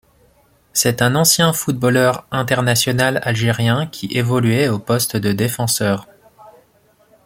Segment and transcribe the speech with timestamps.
[0.73, 6.07] C'est un ancien footballeur international algérien, qui évoluait au poste de défenseur.